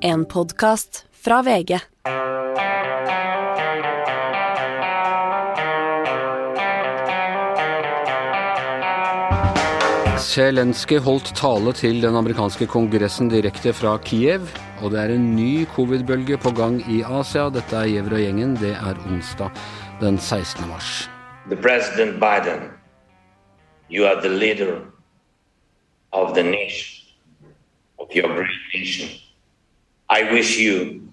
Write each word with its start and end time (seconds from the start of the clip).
En 0.00 0.26
podkast 0.26 1.06
fra 1.10 1.42
VG. 1.42 1.78
Zelenskyj 10.18 11.00
holdt 11.02 11.32
tale 11.34 11.72
til 11.74 11.98
den 12.02 12.14
amerikanske 12.14 12.68
kongressen 12.70 13.30
direkte 13.32 13.72
fra 13.74 13.96
Kiev. 13.98 14.46
Og 14.82 14.94
det 14.94 15.02
er 15.02 15.14
en 15.16 15.34
ny 15.34 15.66
covid-bølge 15.74 16.38
på 16.38 16.54
gang 16.54 16.78
i 16.86 17.02
Asia. 17.02 17.48
Dette 17.50 17.76
er 17.76 17.90
Gjever 17.90 18.18
og 18.20 18.22
gjengen. 18.22 18.56
Det 18.62 18.74
er 18.78 19.04
onsdag 19.10 19.50
den 20.00 20.18
16. 20.18 20.68
mars. 20.68 21.08
The 21.50 21.56
President 21.56 22.20
Biden, 22.22 22.70
you 23.90 24.06
are 24.06 24.20
the 24.22 24.30
leader 24.30 24.78
of 26.12 26.34
the 26.34 26.42
nation, 26.42 27.02
of 27.98 28.06
your 28.14 28.28
great 28.28 28.62
nation. 28.74 29.27
I 30.10 30.22
wish 30.32 30.58
you 30.58 31.12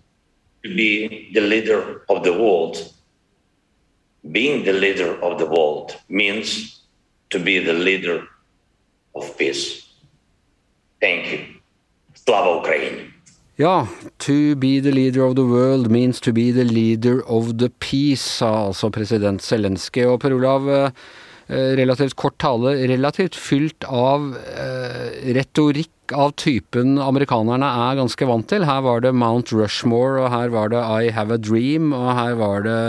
to 0.64 0.76
be 0.76 1.32
the 1.34 1.42
leader 1.42 2.02
of 2.10 2.24
the 2.24 2.34
world. 2.34 2.78
Being 4.32 4.66
the 4.66 4.74
leader 4.74 5.22
of 5.22 5.38
the 5.38 5.46
world 5.46 5.96
means 6.10 6.82
to 7.30 7.40
be 7.40 7.60
the 7.60 7.74
leader 7.74 8.28
of 9.14 9.38
peace. 9.38 9.84
Thank 11.00 11.32
you. 11.32 11.40
Slava 12.14 12.58
Ukraine. 12.58 13.12
Ja, 13.58 13.88
to 14.18 14.56
be 14.56 14.82
the 14.82 14.92
leader 14.92 15.24
of 15.24 15.36
the 15.36 15.46
world 15.46 15.90
means 15.90 16.20
to 16.20 16.34
be 16.34 16.52
the 16.52 16.64
leader 16.64 17.22
of 17.28 17.58
the 17.58 17.70
peace, 17.70 18.22
sa 18.22 18.66
altså 18.68 18.90
president 18.90 19.44
Zelenskyj. 19.44 20.06
Og 20.06 20.20
Per 20.20 20.34
Olav, 20.34 20.68
eh, 20.70 20.92
relativt 21.48 22.16
kort 22.18 22.38
tale, 22.42 22.74
relativt 22.90 23.36
fylt 23.38 23.86
av 23.86 24.32
eh, 24.36 25.34
retorikk 25.36 25.92
av 26.14 26.36
typen 26.38 27.00
amerikanerne 27.02 27.66
er 27.66 28.00
ganske 28.00 28.28
vant 28.30 28.48
til. 28.50 28.66
Her 28.66 28.84
var 28.86 29.02
det 29.02 29.14
Mount 29.18 29.54
Rushmore, 29.54 30.24
og 30.24 30.34
her 30.34 30.54
var 30.54 30.70
det 30.74 30.82
I 30.82 31.12
Have 31.14 31.34
a 31.34 31.42
Dream, 31.42 31.94
og 31.98 32.12
her 32.18 32.38
var 32.38 32.66
det 32.66 32.80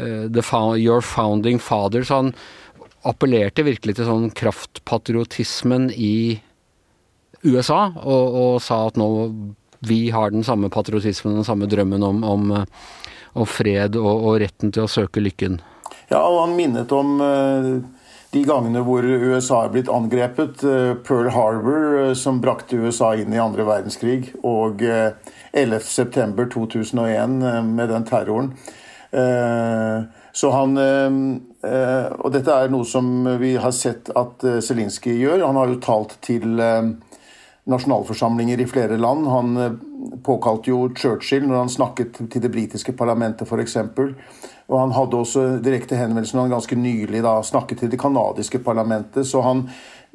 uh, 0.00 0.76
Your 0.76 1.00
Founding 1.04 1.60
Father. 1.60 2.04
Så 2.04 2.22
han 2.22 2.34
appellerte 3.08 3.66
virkelig 3.66 3.98
til 3.98 4.08
sånn 4.08 4.30
kraftpatriotismen 4.36 5.90
i 5.92 6.40
USA, 7.44 7.92
og, 8.00 8.38
og 8.42 8.62
sa 8.64 8.86
at 8.88 8.96
nå 8.98 9.08
vi 9.86 10.08
har 10.10 10.32
den 10.34 10.44
samme 10.44 10.68
patriotismen, 10.74 11.36
den 11.38 11.46
samme 11.46 11.68
drømmen 11.70 12.02
om, 12.02 12.24
om, 12.26 12.48
om 13.32 13.46
fred 13.46 13.96
og, 14.00 14.10
og, 14.10 14.38
retten 14.42 14.72
til 14.74 14.84
å 14.88 14.90
søke 14.90 15.22
lykken. 15.22 15.60
Ja, 16.08 16.24
og 16.24 16.40
han 16.46 16.56
minnet 16.56 16.92
om 16.94 17.20
uh, 17.20 17.82
de 18.32 18.44
gangene 18.48 18.80
hvor 18.84 19.02
USA 19.04 19.64
er 19.64 19.70
blitt 19.74 19.88
angrepet. 19.92 20.64
Uh, 20.64 20.94
Pearl 21.04 21.28
Harbor, 21.34 22.08
uh, 22.08 22.14
som 22.16 22.40
brakte 22.44 22.76
USA 22.80 23.14
inn 23.18 23.32
i 23.34 23.42
andre 23.42 23.64
verdenskrig, 23.68 24.34
og 24.42 24.82
11.9.2001 24.82 27.28
med 27.68 27.88
den 27.92 28.04
terroren. 28.08 28.50
Så 30.36 30.50
han 30.52 30.76
Og 30.76 32.28
dette 32.34 32.52
er 32.52 32.68
noe 32.68 32.84
som 32.84 33.24
vi 33.40 33.56
har 33.56 33.72
sett 33.72 34.12
at 34.12 34.44
Zelinskyj 34.44 35.24
gjør. 35.24 35.40
Han 35.46 35.56
har 35.56 35.72
jo 35.72 35.80
talt 35.80 36.20
til 36.26 36.60
nasjonalforsamlinger 37.68 38.60
i 38.60 38.66
flere 38.66 38.96
land. 38.96 39.26
Han 39.28 39.56
eh, 39.56 39.72
påkalte 40.24 40.70
jo 40.70 40.88
Churchill 40.96 41.46
når 41.46 41.56
han 41.62 41.72
snakket 41.72 42.20
til 42.32 42.42
det 42.42 42.52
britiske 42.52 42.94
parlamentet 42.96 43.48
f.eks. 43.48 43.76
Og 44.68 44.80
han 44.80 44.92
hadde 44.96 45.20
også 45.20 45.44
direkte 45.64 45.98
henvendelser 45.98 46.38
når 46.38 46.48
han 46.48 46.56
ganske 46.56 46.78
nylig 46.80 47.22
da, 47.24 47.38
snakket 47.44 47.84
til 47.84 47.92
det 47.92 48.00
canadiske 48.00 48.60
parlamentet. 48.64 49.26
så 49.26 49.44
han 49.44 49.68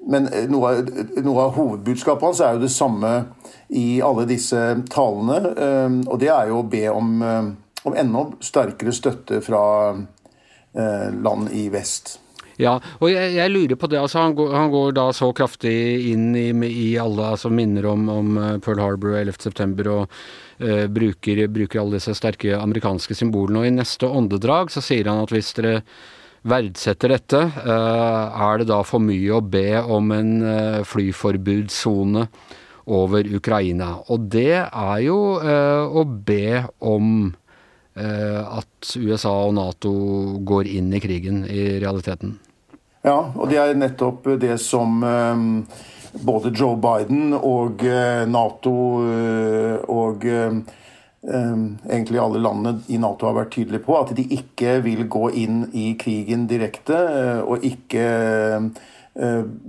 men 0.04 0.26
noe 0.52 0.74
noe, 0.84 1.04
noe, 1.24 1.44
av 1.46 1.54
hovedbudskapet 1.56 2.26
hans 2.26 2.42
er 2.44 2.58
jo 2.58 2.66
det 2.66 2.74
samme 2.74 3.12
i 3.72 4.02
alle 4.04 4.26
disse 4.28 4.60
talene. 4.92 5.38
Eh, 5.54 6.00
og 6.10 6.18
det 6.20 6.32
er 6.34 6.52
jo 6.52 6.60
å 6.60 6.68
be 6.68 6.84
om, 6.92 7.22
om 7.84 7.96
enda 7.96 8.26
sterkere 8.44 8.96
støtte 8.96 9.40
fra 9.46 9.64
land 10.74 11.52
i 11.54 11.68
vest. 11.70 12.16
Ja, 12.62 12.76
og 13.00 13.10
jeg, 13.10 13.34
jeg, 13.38 13.52
lurer 13.52 13.78
på 13.80 13.90
det. 13.90 14.00
altså 14.00 14.22
han 14.22 14.36
går, 14.38 14.54
han 14.54 14.72
går, 14.74 14.94
da 14.98 15.08
så 15.16 15.32
kraftig 15.36 15.74
inn 16.12 16.32
i, 16.38 16.50
i 16.70 16.90
alle 17.02 17.34
altså 17.34 17.50
minner 17.54 17.88
om, 17.90 18.08
om 18.14 18.34
eh, 18.38 18.58
Pearl 18.64 18.82
Harbor 18.84 19.16
og 19.16 19.22
11.9. 19.24 19.88
og 19.90 20.04
uh, 20.62 20.86
bruker, 20.94 21.46
bruker, 21.50 21.82
alle 21.82 21.98
disse 21.98 22.16
sterke 22.18 22.58
amerikanske 22.60 23.18
symbolene. 23.18 23.64
Og 23.64 23.70
i 23.70 23.76
neste 23.76 24.10
åndedrag 24.10 24.74
så 24.74 24.84
sier 24.86 25.10
han 25.10 25.24
at 25.24 25.34
hvis 25.34 25.54
dere 25.58 25.80
verdsetter 26.44 27.14
dette, 27.16 27.40
uh, 27.64 28.50
er 28.52 28.62
det 28.62 28.70
da 28.70 28.82
for 28.86 29.02
mye 29.02 29.38
å 29.38 29.42
be 29.42 29.80
om 29.82 30.14
en 30.14 30.34
uh, 30.44 30.82
flyforbudssone 30.86 32.28
over 32.94 33.30
Ukraina. 33.32 33.96
Og 34.12 34.28
det 34.34 34.60
er 34.60 34.98
jo 35.06 35.16
å 35.40 36.02
be 36.04 36.66
om 36.84 37.30
at 37.94 38.96
USA 38.98 39.32
og 39.46 39.52
Nato 39.54 39.92
går 40.42 40.70
inn 40.80 40.88
i 40.98 41.02
krigen 41.04 41.44
i 41.46 41.78
realiteten. 41.84 42.32
Ja, 43.04 43.18
og 43.36 43.50
det 43.52 43.60
er 43.60 43.74
nettopp 43.76 44.30
det 44.40 44.56
som 44.64 45.02
eh, 45.04 45.42
både 46.24 46.54
Joe 46.56 46.78
Biden 46.80 47.34
og 47.36 47.84
eh, 47.84 48.24
Nato 48.30 48.76
eh, 49.04 49.76
og 49.92 50.24
egentlig 51.24 52.20
alle 52.20 52.40
landene 52.44 52.82
i 52.92 52.98
Nato 53.00 53.30
har 53.30 53.36
vært 53.38 53.54
tydelige 53.56 53.86
på, 53.86 53.96
at 53.96 54.10
de 54.16 54.26
ikke 54.36 54.74
vil 54.84 55.06
gå 55.08 55.30
inn 55.40 55.62
i 55.72 55.94
krigen 55.96 56.50
direkte 56.50 56.98
og 57.48 57.64
ikke 57.64 58.04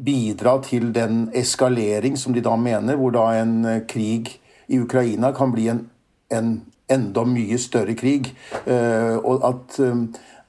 bidra 0.02 0.56
til 0.66 0.88
den 0.96 1.28
eskalering 1.30 2.18
som 2.18 2.34
de 2.34 2.42
da 2.42 2.56
mener, 2.58 2.98
hvor 2.98 3.14
da 3.14 3.28
en 3.38 3.54
krig 3.86 4.32
i 4.66 4.80
Ukraina 4.82 5.30
kan 5.36 5.54
bli 5.54 5.68
en, 5.70 5.84
en 6.34 6.50
enda 6.92 7.24
mye 7.28 7.58
større 7.58 7.94
krig. 7.96 8.32
Og 8.66 9.44
at 9.48 9.78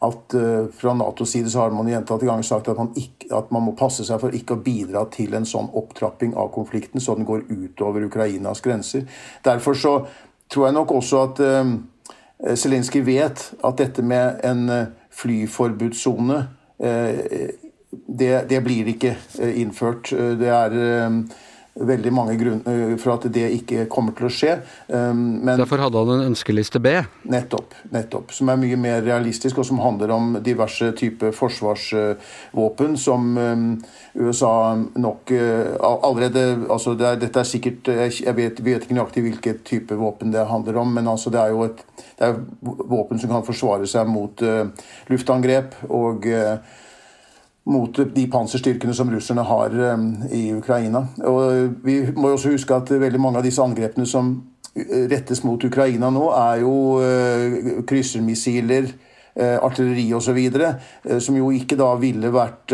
at 0.07 0.33
uh, 0.33 0.67
fra 0.71 0.93
Natos 0.93 1.29
side 1.29 1.49
så 1.49 1.59
har 1.59 1.71
man 1.71 1.87
gjentatte 1.87 2.27
ganger 2.27 2.43
sagt 2.43 2.67
at 2.67 2.77
man, 2.77 2.91
ikke, 2.99 3.29
at 3.35 3.51
man, 3.51 3.63
må 3.65 3.75
passe 3.79 4.05
seg 4.05 4.19
for 4.21 4.35
ikke 4.35 4.57
å 4.57 4.63
bidra 4.65 5.05
til 5.13 5.35
en 5.37 5.47
sånn 5.47 5.71
opptrapping 5.73 6.35
av 6.37 6.51
konflikten, 6.55 7.01
så 7.01 7.15
den 7.15 7.27
går 7.27 7.47
utover 7.49 8.05
Ukrainas 8.05 8.61
grenser. 8.65 9.05
Derfor 9.45 9.77
så 9.79 9.95
tror 10.51 10.67
jeg 10.67 10.77
nok 10.77 10.91
også 10.99 11.23
at 11.23 11.39
Zelinskyj 12.59 13.01
vet 13.07 13.41
at 13.63 13.79
dette 13.79 14.03
med 14.05 14.43
en 14.45 14.67
flyforbudssone 15.15 16.41
det, 16.77 18.33
det, 18.51 18.59
blir 18.61 18.91
ikke 18.91 19.15
innført. 19.55 20.11
Det 20.11 20.51
er 20.51 20.75
veldig 21.75 22.11
mange 22.13 22.35
grunner 22.39 22.91
eh, 22.91 22.93
for 23.01 23.15
at 23.17 23.25
det 23.35 23.49
ikke 23.57 23.85
kommer 23.91 24.15
til 24.15 24.29
å 24.29 24.31
skje. 24.31 24.53
Um, 24.87 25.41
men, 25.43 25.57
Derfor 25.59 25.83
hadde 25.83 25.99
han 25.99 26.13
en 26.13 26.29
ønskeliste 26.29 26.79
B? 26.83 26.93
Nettopp. 27.31 27.75
nettopp, 27.91 28.31
Som 28.35 28.49
er 28.51 28.59
mye 28.61 28.77
mer 28.79 29.01
realistisk, 29.03 29.59
og 29.59 29.67
som 29.67 29.81
handler 29.83 30.13
om 30.15 30.37
diverse 30.45 30.93
typer 30.95 31.35
forsvarsvåpen 31.35 32.95
som 33.01 33.35
um, 33.37 33.65
USA 34.15 34.53
nok 34.95 35.35
uh, 35.35 35.75
allerede 35.83 36.45
altså 36.71 36.95
det 36.95 37.09
er, 37.09 37.19
Dette 37.25 37.41
er 37.41 37.47
sikkert 37.49 37.89
Jeg 37.91 38.35
vet, 38.37 38.61
vet 38.63 38.85
ikke 38.85 38.95
nøyaktig 38.95 39.25
hvilken 39.25 39.59
type 39.67 39.99
våpen 39.99 40.31
det 40.31 40.47
handler 40.47 40.79
om, 40.79 40.95
men 40.95 41.11
altså 41.11 41.33
det 41.33 41.41
er 41.41 41.51
jo 41.51 41.67
et 41.67 41.83
det 42.15 42.29
er 42.29 42.37
våpen 42.63 43.19
som 43.19 43.27
kan 43.27 43.43
forsvare 43.43 43.87
seg 43.91 44.07
mot 44.07 44.39
luftangrep. 45.11 45.73
og 45.91 46.23
mot 47.65 47.97
de 48.15 48.25
panserstyrkene 48.31 48.93
som 48.93 49.09
russerne 49.09 49.45
har 49.45 49.73
eh, 49.73 50.03
i 50.37 50.43
Ukraina. 50.53 51.05
Og 51.25 51.71
Vi 51.85 52.01
må 52.15 52.33
også 52.33 52.53
huske 52.53 52.75
at 52.75 52.91
veldig 52.91 53.21
mange 53.21 53.41
av 53.41 53.47
disse 53.47 53.63
angrepene 53.63 54.05
som 54.09 54.35
eh, 54.75 55.07
rettes 55.11 55.43
mot 55.43 55.63
Ukraina 55.63 56.11
nå, 56.13 56.29
er 56.29 56.61
jo 56.61 56.75
eh, 57.01 57.83
kryssermissiler, 57.87 58.91
artilleri 59.35 60.05
osv., 60.15 60.37
som 61.19 61.35
jo 61.35 61.49
ikke 61.51 61.75
da 61.75 61.89
ville 61.99 62.29
vært 62.31 62.71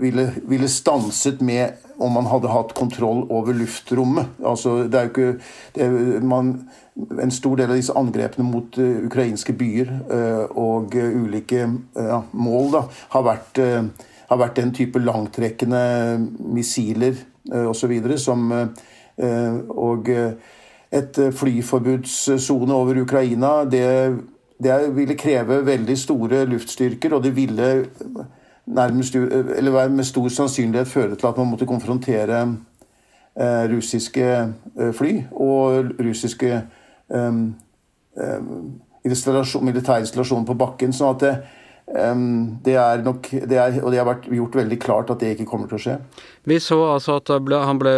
ville, 0.00 0.32
ville 0.50 0.68
stanset 0.68 1.40
med 1.40 1.70
om 1.98 2.12
man 2.12 2.28
hadde 2.30 2.50
hatt 2.52 2.74
kontroll 2.78 3.24
over 3.34 3.56
luftrommet. 3.56 4.38
Altså, 4.46 4.84
det 4.86 4.98
er 4.98 5.08
jo 5.08 5.12
ikke 5.14 5.32
det, 5.74 5.88
man, 6.22 6.52
En 6.98 7.30
stor 7.30 7.54
del 7.60 7.70
av 7.70 7.78
disse 7.78 7.94
angrepene 7.94 8.42
mot 8.42 8.74
uh, 8.74 9.04
ukrainske 9.06 9.52
byer 9.54 9.90
uh, 10.10 10.46
og 10.58 10.96
uh, 10.98 11.12
ulike 11.22 11.68
mål 12.32 12.72
da, 12.72 12.80
har 13.14 13.22
vært, 13.22 13.60
har 14.28 14.40
vært, 14.40 14.56
den 14.56 14.72
type 14.74 14.98
langtrekkende 14.98 15.82
missiler 16.42 17.14
uh, 17.52 17.68
osv. 17.70 17.94
som 18.18 18.50
Og 19.18 20.10
et 20.90 21.16
flyforbudssone 21.34 22.74
over 22.74 23.00
Ukraina, 23.02 23.64
det, 23.66 23.86
det 24.62 24.96
ville 24.96 25.14
kreve 25.14 25.60
veldig 25.66 25.98
store 25.98 26.44
luftstyrker, 26.50 27.14
og 27.14 27.22
det 27.24 27.36
ville 27.36 27.86
nærmest, 28.66 29.14
eller 29.14 29.88
med 29.88 30.04
stor 30.04 30.28
sannsynlighet 30.28 30.88
føre 30.88 31.14
til 31.14 31.26
at 31.26 31.36
man 31.38 31.46
måtte 31.46 31.66
konfrontere 31.66 32.40
eh, 33.40 33.64
russiske 33.74 34.26
eh, 34.80 34.92
fly 34.92 35.22
og 35.30 35.84
russiske 36.00 36.62
eh, 37.14 37.32
militære 39.62 40.00
installasjoner 40.00 40.46
på 40.46 40.58
bakken. 40.58 40.92
sånn 40.92 41.14
at 41.14 41.20
det, 41.20 41.36
det 41.88 42.74
er 42.76 43.00
nok, 43.00 43.30
det 43.48 43.56
er, 43.56 43.78
og 43.80 43.92
det 43.92 44.00
har 44.00 44.08
vært 44.08 44.26
gjort 44.28 44.56
veldig 44.58 44.76
klart 44.80 45.10
at 45.10 45.22
det 45.22 45.30
ikke 45.32 45.46
kommer 45.48 45.70
til 45.70 45.78
å 45.78 45.80
skje. 45.80 45.94
Vi 46.48 46.58
så 46.60 46.76
altså 46.92 47.16
at 47.16 47.32
ble, 47.44 47.62
han 47.64 47.80
ble 47.80 47.94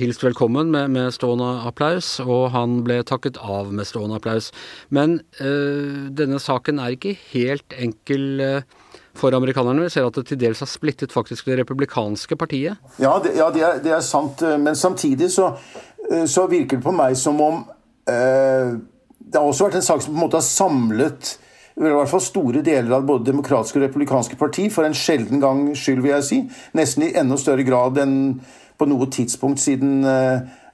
hilst 0.00 0.24
velkommen 0.26 0.72
med, 0.74 0.90
med, 0.90 1.12
stående 1.14 1.62
applaus, 1.68 2.16
og 2.24 2.50
han 2.54 2.80
ble 2.86 2.98
takket 3.06 3.38
av 3.38 3.70
med 3.70 3.86
stående 3.86 4.18
applaus. 4.18 4.50
Men 4.90 5.20
øh, 5.38 6.10
denne 6.10 6.42
saken 6.42 6.82
er 6.82 6.98
ikke 6.98 7.14
helt 7.30 7.78
enkel 7.78 8.42
øh, 8.42 8.60
for 9.18 9.34
amerikanerne. 9.34 9.86
Vi 9.86 9.94
ser 9.94 10.10
at 10.10 10.18
det 10.18 10.26
til 10.32 10.42
dels 10.42 10.62
har 10.64 10.70
splittet 10.70 11.14
faktisk 11.14 11.46
det 11.46 11.60
republikanske 11.62 12.36
partiet. 12.38 12.78
Ja, 12.98 13.16
det, 13.22 13.36
ja, 13.38 13.50
det, 13.54 13.62
er, 13.62 13.82
det 13.82 13.94
er, 13.94 14.04
sant. 14.04 14.42
Men 14.58 14.74
samtidig 14.78 15.30
så, 15.34 15.52
så, 16.26 16.50
virker 16.50 16.78
det 16.78 16.86
på 16.86 16.94
meg 16.94 17.14
som 17.18 17.38
om 17.42 17.64
øh, 18.10 18.78
Det 19.18 19.36
har 19.36 19.46
også 19.46 19.68
vært 19.68 19.78
en 19.78 19.92
sak 19.92 20.02
som 20.02 20.14
på 20.14 20.18
en 20.18 20.26
måte 20.26 20.42
har 20.42 20.46
samlet 20.46 21.38
i 21.78 21.94
hvert 21.94 22.10
fall 22.10 22.22
store 22.24 22.62
deler 22.66 22.96
av 22.96 23.04
både 23.06 23.28
demokratiske 23.30 23.78
og 23.78 23.84
republikanske 23.86 24.38
parti, 24.40 24.66
for 24.74 24.86
en 24.86 24.96
sjelden 24.96 25.42
gang 25.42 25.68
skyld, 25.78 26.02
vil 26.02 26.16
jeg 26.16 26.26
si. 26.26 26.38
Nesten 26.78 27.06
i 27.06 27.12
enda 27.18 27.38
større 27.38 27.66
grad 27.66 28.00
enn 28.02 28.16
på 28.78 28.86
noe 28.86 29.06
tidspunkt 29.10 29.62
siden 29.62 30.02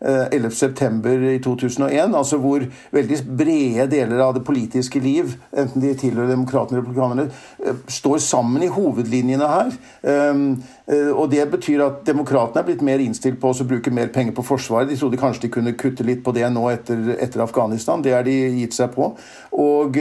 11.9. 0.04 0.50
september 0.50 1.22
i 1.30 1.38
2001, 1.38 2.14
altså 2.16 2.36
hvor 2.36 2.64
veldig 2.92 3.18
brede 3.38 3.86
deler 3.90 4.20
av 4.20 4.34
det 4.36 4.44
politiske 4.44 5.00
liv, 5.00 5.32
enten 5.56 5.82
de 5.82 5.94
tilhører 5.96 6.34
demokratene 6.34 6.78
eller 6.78 6.84
republikanerne, 6.84 7.30
eh, 7.64 7.78
står 7.88 8.18
sammen 8.18 8.62
i 8.62 8.72
hovedlinjene 8.72 9.48
her. 9.48 9.72
Ehm, 10.04 10.62
eh, 10.88 11.10
og 11.10 11.30
Det 11.30 11.50
betyr 11.50 11.86
at 11.86 12.04
demokratene 12.06 12.60
er 12.60 12.66
blitt 12.66 12.82
mer 12.82 12.98
innstilt 12.98 13.40
på 13.40 13.48
å 13.48 13.66
bruke 13.66 13.90
mer 13.90 14.08
penger 14.08 14.32
på 14.32 14.44
Forsvaret. 14.44 14.88
De 14.88 14.96
trodde 14.96 15.16
kanskje 15.16 15.42
de 15.42 15.48
kunne 15.48 15.72
kutte 15.72 16.04
litt 16.04 16.22
på 16.22 16.34
det 16.34 16.52
nå 16.52 16.68
etter, 16.70 17.16
etter 17.18 17.40
Afghanistan. 17.40 18.02
Det 18.02 18.12
har 18.12 18.22
de 18.22 18.60
gitt 18.60 18.74
seg 18.74 18.92
på. 18.92 19.16
Og 19.52 19.96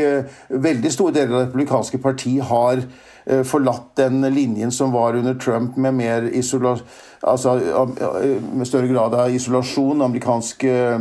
veldig 0.50 0.92
store 0.92 1.14
deler 1.14 1.34
av 1.34 1.40
det 1.40 1.48
republikanske 1.48 1.98
parti 2.02 2.40
har 2.40 2.84
forlatt 3.48 3.94
den 3.96 4.26
linjen 4.36 4.72
som 4.72 4.92
var 4.92 5.16
under 5.16 5.38
Trump, 5.40 5.78
med 5.80 5.96
mer 5.96 6.26
isolasjon 6.28 6.88
altså, 7.24 7.56
med 8.54 8.68
større 8.68 8.88
grad 8.88 9.16
av 9.16 9.32
isolasjon, 9.34 10.04
amerikansk 10.04 10.66
uh, 10.68 11.00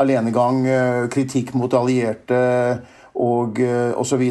alenegang, 0.00 0.64
kritikk 1.12 1.54
mot 1.58 1.74
allierte 1.76 2.40
og 3.20 3.60
uh, 3.60 3.92
osv. 4.00 4.24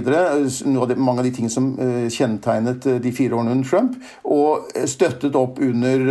Mange 0.96 1.20
av 1.20 1.28
de 1.28 1.36
tingene 1.36 1.54
som 1.54 1.72
kjennetegnet 2.10 2.90
de 3.04 3.16
fire 3.16 3.38
årene 3.38 3.58
under 3.58 3.70
Trump. 3.70 3.98
Og 4.26 4.70
støttet 4.90 5.38
opp 5.38 5.62
under 5.64 6.06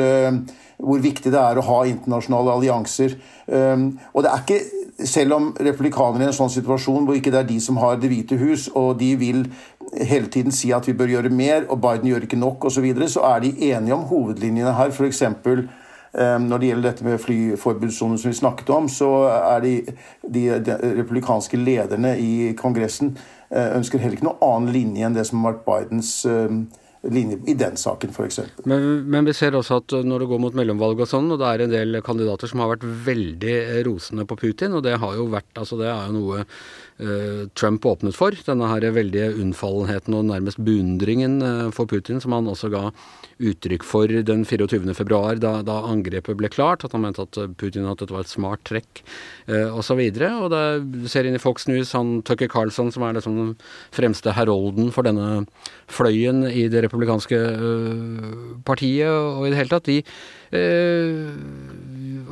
hvor 0.79 1.01
viktig 1.03 1.33
det 1.35 1.41
er 1.43 1.59
å 1.59 1.67
ha 1.67 1.79
internasjonale 1.91 2.53
allianser. 2.55 3.17
Og 3.49 4.21
det 4.23 4.31
er 4.31 4.45
ikke 4.45 4.61
selv 5.07 5.35
om 5.35 5.49
republikanerne 5.59 6.25
er 6.25 6.29
i 6.29 6.33
en 6.33 6.37
sånn 6.37 6.53
situasjon 6.53 7.07
hvor 7.07 7.19
ikke 7.19 7.33
det 7.35 7.41
er 7.43 7.49
de 7.49 7.59
som 7.63 7.79
har 7.83 7.99
Det 7.99 8.11
hvite 8.11 8.39
hus, 8.39 8.69
og 8.75 8.99
de 8.99 9.13
vil 9.19 9.45
hele 9.97 10.27
tiden 10.27 10.53
si 10.53 10.73
at 10.75 10.89
vi 10.89 10.97
bør 10.97 11.13
gjøre 11.15 11.33
mer, 11.35 11.67
og 11.69 11.81
Biden 11.81 12.11
gjør 12.11 12.27
ikke 12.27 12.41
nok 12.41 12.65
osv., 12.65 12.75
så, 12.79 12.85
videre, 12.85 13.09
så 13.09 13.21
er 13.35 13.45
de 13.45 13.73
enige 13.73 13.95
om 13.95 14.07
hovedlinjene 14.09 14.75
her. 14.77 14.91
F.eks. 14.91 15.23
Eh, 16.19 16.39
når 16.41 16.59
det 16.59 16.71
gjelder 16.71 16.91
dette 16.91 17.05
med 17.05 17.21
flyforbudssonen 17.21 18.19
som 18.19 18.31
vi 18.31 18.37
snakket 18.39 18.71
om, 18.73 18.89
så 18.89 19.11
er 19.29 19.65
de, 19.65 19.75
de, 20.25 20.45
de 20.65 20.77
republikanske 21.03 21.61
lederne 21.61 22.15
i 22.19 22.53
Kongressen 22.57 23.13
eh, 23.51 23.77
ønsker 23.77 24.01
heller 24.01 24.17
ikke 24.17 24.31
noen 24.31 24.45
annen 24.45 24.73
linje 24.73 25.09
enn 25.09 25.19
det 25.19 25.27
som 25.29 25.45
har 25.45 25.59
vært 25.59 25.67
Bidens 25.69 26.13
eh, 26.29 26.57
linje 27.13 27.39
i 27.47 27.55
den 27.61 27.77
saken, 27.79 28.11
f.eks. 28.11 28.41
Men, 28.65 28.89
men 29.11 29.29
vi 29.29 29.37
ser 29.37 29.55
også 29.55 29.83
at 29.83 29.99
når 30.09 30.25
det 30.25 30.31
går 30.33 30.43
mot 30.43 30.57
mellomvalg 30.57 31.05
og 31.05 31.11
sånn, 31.11 31.29
og 31.35 31.43
det 31.43 31.53
er 31.53 31.67
en 31.67 31.77
del 31.77 32.01
kandidater 32.05 32.51
som 32.51 32.65
har 32.65 32.73
vært 32.73 32.89
veldig 33.07 33.57
rosende 33.87 34.27
på 34.29 34.41
Putin, 34.41 34.75
og 34.75 34.85
det 34.89 34.97
har 34.99 35.17
jo 35.21 35.29
vært 35.33 35.61
altså 35.61 35.79
det 35.81 35.93
er 35.93 36.09
jo 36.09 36.17
noe 36.17 36.45
Trump 37.55 37.87
åpnet 37.87 38.17
for. 38.17 38.35
Denne 38.47 38.67
her 38.73 38.87
veldige 38.95 39.31
unnfallenheten 39.39 40.17
og 40.19 40.27
nærmest 40.27 40.59
beundringen 40.59 41.39
uh, 41.45 41.69
for 41.75 41.87
Putin, 41.87 42.19
som 42.23 42.35
han 42.35 42.49
også 42.51 42.71
ga 42.73 42.89
uttrykk 43.39 43.85
for 43.87 44.11
den 44.11 44.43
24. 44.43 44.83
februar, 44.99 45.39
da, 45.39 45.61
da 45.63 45.77
angrepet 45.87 46.39
ble 46.41 46.51
klart. 46.51 46.83
At 46.83 46.97
han 46.97 47.05
mente 47.05 47.23
at 47.23 47.39
Putin 47.61 47.87
at 47.87 48.03
dette 48.03 48.15
var 48.15 48.27
et 48.27 48.33
smart 48.33 48.65
trekk, 48.67 49.05
osv. 49.49 50.01
Og, 50.01 50.25
og 50.43 50.49
det, 50.51 50.65
ser 51.13 51.29
inn 51.29 51.39
i 51.39 51.43
Fox 51.43 51.69
News 51.71 51.95
han 51.95 52.19
Tucker 52.27 52.51
Carlson, 52.51 52.91
som 52.95 53.07
er 53.07 53.15
liksom 53.15 53.39
den 53.39 53.53
fremste 53.95 54.35
herolden 54.35 54.91
for 54.95 55.07
denne 55.07 55.45
fløyen 55.87 56.43
i 56.51 56.67
det 56.73 56.83
republikanske 56.89 57.39
partiet 58.67 59.07
og 59.09 59.47
i 59.47 59.53
det 59.55 59.61
hele 59.63 59.77
tatt, 59.77 59.87
de 59.87 60.03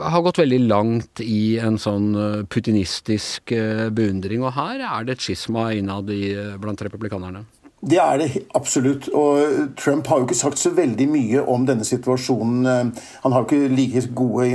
har 0.01 0.25
gått 0.25 0.41
veldig 0.43 0.61
langt 0.67 1.23
i 1.25 1.59
en 1.63 1.79
sånn 1.81 2.11
øh, 2.15 2.41
putinistisk 2.53 3.53
beundring. 3.97 4.45
Og 4.45 4.57
her 4.57 4.83
er 4.85 5.07
det 5.07 5.17
et 5.17 5.29
skisma 5.29 5.71
innad 5.77 6.11
i, 6.13 6.35
blant 6.61 6.83
republikanerne. 6.85 7.45
Det 7.87 7.99
er 8.03 8.19
det 8.19 8.31
absolutt. 8.59 9.07
Og 9.15 9.75
Trump 9.79 10.09
har 10.11 10.19
jo 10.19 10.27
ikke 10.27 10.39
sagt 10.39 10.59
så 10.59 10.73
veldig 10.75 11.07
mye 11.11 11.45
om 11.47 11.67
denne 11.69 11.87
situasjonen. 11.87 12.93
Han 13.23 13.35
har 13.35 13.45
jo 13.45 13.47
ikke 13.47 13.77
like 13.77 14.03
gode 14.17 14.49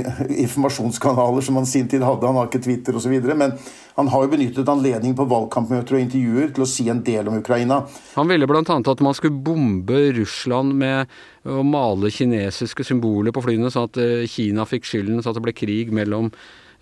informasjonskanaler 0.44 1.44
som 1.46 1.56
han 1.60 1.68
sin 1.68 1.88
tid 1.88 2.04
hadde. 2.04 2.28
Han 2.28 2.36
har 2.36 2.50
ikke 2.50 2.60
Twitter 2.66 2.98
osv. 2.98 3.14
Men 3.32 3.56
han 3.94 4.08
har 4.08 4.24
jo 4.24 4.32
benyttet 4.32 4.68
anledningen 4.68 5.16
på 5.16 5.28
valgkampmøter 5.28 5.96
og 5.96 6.04
intervjuer 6.04 6.52
til 6.54 6.64
å 6.64 6.68
si 6.68 6.88
en 6.92 7.02
del 7.04 7.28
om 7.28 7.38
Ukraina. 7.40 7.82
Han 8.16 8.28
ville 8.28 8.48
bl.a. 8.48 8.62
at 8.64 9.04
man 9.04 9.16
skulle 9.16 9.40
bombe 9.44 10.00
Russland 10.16 10.76
med 10.80 11.12
å 11.48 11.64
male 11.66 12.12
kinesiske 12.12 12.86
symboler 12.86 13.34
på 13.34 13.44
flyene, 13.44 13.72
sånn 13.72 13.88
at 13.90 14.00
eh, 14.00 14.26
Kina 14.30 14.68
fikk 14.68 14.88
skylden, 14.88 15.20
så 15.20 15.32
at 15.32 15.40
det 15.40 15.44
ble 15.44 15.56
krig 15.56 15.92
mellom 15.94 16.30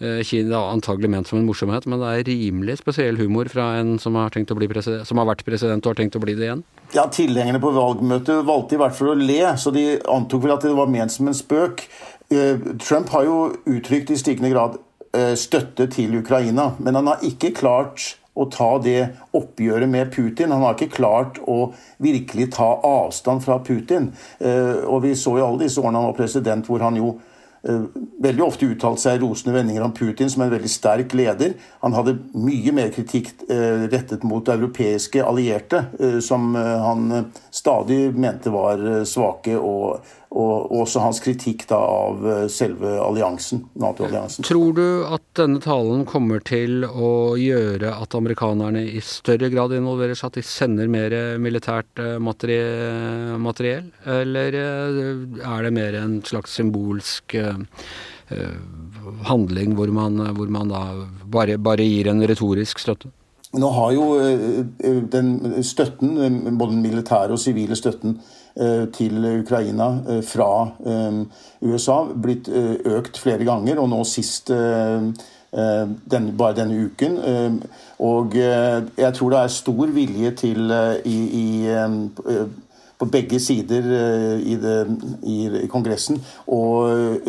eh, 0.00 0.20
Kina, 0.26 0.64
antagelig 0.73 1.12
ment 1.12 1.31
som 1.31 1.38
en 1.38 1.47
morsomhet, 1.49 1.87
men 1.87 2.02
det 2.02 2.11
er 2.11 2.29
rimelig 2.29 2.81
spesiell 2.82 3.20
humor 3.20 3.49
fra 3.52 3.73
en 3.79 3.97
som 4.02 4.19
har, 4.19 4.35
som 4.35 5.23
har 5.23 5.31
vært 5.31 5.47
president 5.47 5.85
og 5.85 5.94
har 5.94 6.02
tenkt 6.02 6.19
å 6.19 6.25
bli 6.25 6.37
det 6.38 6.49
igjen? 6.49 6.67
Ja, 6.97 7.06
Tilhengerne 7.12 7.62
på 7.62 7.73
valgmøtet 7.76 8.44
valgte 8.49 8.76
i 8.76 8.82
hvert 8.82 8.97
fall 8.99 9.14
å 9.14 9.19
le, 9.19 9.43
så 9.61 9.73
de 9.75 9.87
antok 10.11 10.44
vel 10.44 10.56
at 10.56 10.67
det 10.67 10.76
var 10.76 10.91
ment 10.91 11.14
som 11.14 11.31
en 11.31 11.37
spøk. 11.37 11.87
Eh, 12.31 12.70
Trump 12.82 13.12
har 13.14 13.26
jo 13.29 13.43
uttrykt 13.69 14.14
i 14.14 14.20
stigende 14.20 14.52
grad 14.55 14.81
Eh, 15.12 15.35
støtte 15.35 15.88
til 15.91 16.19
Ukraina. 16.19 16.70
Men 16.79 16.94
han 16.94 17.08
har 17.11 17.23
ikke 17.26 17.50
klart 17.50 18.14
å 18.38 18.44
ta 18.47 18.76
det 18.79 19.08
oppgjøret 19.35 19.91
med 19.91 20.12
Putin. 20.14 20.52
Han 20.55 20.62
har 20.62 20.76
ikke 20.76 20.94
klart 21.00 21.41
å 21.50 21.73
virkelig 21.99 22.52
ta 22.55 22.69
avstand 22.87 23.43
fra 23.43 23.58
Putin. 23.58 24.12
Og 24.87 25.02
vi 25.02 25.17
så 25.19 25.35
jo 25.35 25.49
alle 25.49 25.64
disse 25.64 25.82
årene 25.82 25.99
han 25.99 26.12
var 26.12 26.17
president, 26.17 26.70
hvor 26.70 26.85
han 26.87 26.97
jo 26.97 27.17
veldig 27.62 28.44
ofte 28.44 28.68
uttalt 28.72 29.02
seg 29.02 29.20
rosende 29.20 29.52
vendinger 29.52 29.84
om 29.84 29.92
Putin 29.92 30.30
som 30.32 30.44
en 30.44 30.52
veldig 30.52 30.70
sterk 30.72 31.12
leder. 31.18 31.52
Han 31.82 31.96
hadde 31.96 32.16
mye 32.32 32.72
mer 32.72 32.88
kritikk 32.94 33.34
rettet 33.92 34.24
mot 34.24 34.48
europeiske 34.48 35.20
allierte, 35.20 35.82
som 36.24 36.54
han 36.56 37.28
stadig 37.52 38.14
mente 38.16 38.52
var 38.54 39.04
svake 39.08 39.58
og 39.60 40.00
og 40.30 40.70
også 40.70 41.00
hans 41.02 41.18
kritikk 41.24 41.64
da 41.70 41.78
av 41.82 42.26
eh, 42.30 42.44
selve 42.52 42.92
alliansen, 43.02 43.64
Nato-alliansen. 43.82 44.46
Tror 44.46 44.76
du 44.76 45.02
at 45.10 45.24
denne 45.38 45.58
talen 45.62 46.04
kommer 46.06 46.38
til 46.46 46.85
å 46.87 47.35
gjøre 47.38 47.90
at 47.99 48.14
amerikanerne 48.14 48.85
i 48.87 49.02
større 49.02 49.50
grad 49.50 49.75
involverer 49.75 50.14
seg, 50.14 50.30
at 50.30 50.38
de 50.38 50.44
sender 50.46 50.90
mer 50.92 51.16
militært 51.42 51.99
eh, 51.99 52.14
materiell, 52.23 53.90
eller 54.06 54.58
eh, 54.61 55.42
er 55.42 55.66
det 55.66 55.75
mer 55.75 55.99
en 55.99 56.20
slags 56.26 56.54
symbolsk 56.61 57.35
handling 59.26 59.73
hvor 59.75 59.90
man, 59.95 60.21
hvor 60.37 60.50
man 60.52 60.71
da 60.71 60.83
bare, 61.26 61.57
bare 61.59 61.87
gir 61.87 62.11
en 62.12 62.23
retorisk 62.30 62.78
støtte? 62.78 63.11
Nå 63.59 63.71
har 63.75 63.95
jo 63.97 64.04
den 65.11 65.62
støtten, 65.66 66.12
både 66.54 66.76
den 66.76 66.85
militære 66.85 67.35
og 67.35 67.42
sivile 67.42 67.75
støtten, 67.78 68.21
Eh, 68.57 68.88
til 68.90 69.25
Ukraina 69.40 69.87
eh, 70.11 70.23
fra 70.26 70.69
eh, 70.83 71.19
USA 71.62 72.00
blitt 72.19 72.49
økt 72.50 73.21
flere 73.23 73.47
ganger, 73.47 73.78
og 73.78 73.88
nå 73.92 74.00
sist 74.04 74.50
den, 74.50 76.26
bare 76.38 76.57
denne 76.59 76.87
uken. 76.87 77.16
Og 78.07 78.35
jeg 78.37 79.14
tror 79.16 79.33
det 79.33 79.38
er 79.40 79.54
stor 79.54 79.92
vilje 79.95 80.30
til 80.38 80.71
i, 81.04 81.16
i 81.40 81.47
på 83.00 83.09
begge 83.09 83.40
sider 83.40 83.87
i, 84.45 84.54
det, 84.61 84.76
i, 85.25 85.66
Kongressen 85.73 86.19
og 86.52 87.25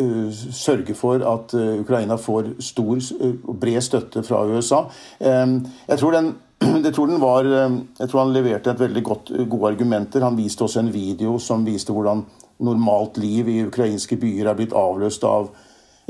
sørge 0.52 0.92
for 0.98 1.24
at 1.24 1.54
Ukraina 1.56 2.18
får 2.20 2.52
stor 2.60 3.00
og 3.24 3.56
bred 3.56 3.80
støtte 3.80 4.20
fra 4.26 4.42
USA. 4.52 4.82
Jeg 5.18 5.96
tror 5.96 6.18
den 6.18 6.34
jeg 6.86 6.94
tror, 6.94 7.10
var, 7.20 7.46
eh, 7.46 7.74
jeg 7.98 8.08
tror, 8.08 8.22
han 8.24 8.34
leverte 8.34 8.72
et 8.72 8.82
veldig 8.82 9.02
godt, 9.06 9.32
gode 9.50 9.72
argumenter. 9.72 10.24
Han 10.24 10.38
viste 10.38 10.64
også 10.66 10.82
en 10.82 10.92
video 10.94 11.36
som 11.42 11.66
viste 11.66 11.94
hvordan 11.94 12.24
normalt 12.62 13.18
liv 13.18 13.48
i 13.50 13.62
ukrainske 13.66 14.18
byer 14.20 14.50
er 14.50 14.58
blitt 14.58 14.76
avløst 14.76 15.24
av 15.26 15.50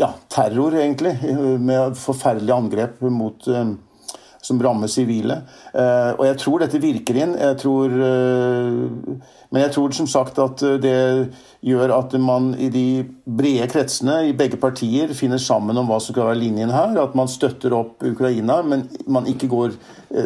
ja, 0.00 0.10
terror, 0.32 0.76
egentlig. 0.76 1.14
Med 1.62 1.96
forferdelige 2.00 2.58
angrep 2.58 3.02
mot, 3.12 3.48
eh, 3.48 3.74
som 4.42 4.60
rammer 4.62 4.90
sivile. 4.90 5.40
Eh, 5.72 6.10
og 6.16 6.24
jeg 6.26 6.38
tror 6.42 6.64
dette 6.64 6.80
virker 6.82 7.18
inn. 7.22 7.34
Jeg 7.38 7.58
tror, 7.62 7.94
men 7.94 9.62
jeg 9.62 9.74
tror 9.74 9.94
som 9.96 10.08
sagt 10.10 10.40
at 10.42 10.64
det 10.82 10.96
gjør 11.62 11.94
at 11.96 12.16
man 12.18 12.50
i 12.58 12.70
de 12.74 12.86
brede 13.24 13.68
kretsene 13.70 14.18
i 14.28 14.34
begge 14.36 14.58
partier 14.60 15.14
finner 15.14 15.38
sammen 15.42 15.78
om 15.78 15.86
hva 15.90 16.00
som 16.02 16.14
skal 16.14 16.32
være 16.32 16.40
linjen 16.42 16.74
her. 16.74 16.98
At 17.02 17.14
man 17.18 17.30
støtter 17.30 17.76
opp 17.76 18.02
Ukraina, 18.06 18.60
men 18.66 18.88
man 19.06 19.30
ikke 19.30 19.50
går 19.52 19.78